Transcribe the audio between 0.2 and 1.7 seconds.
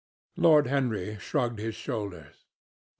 Lord Henry shrugged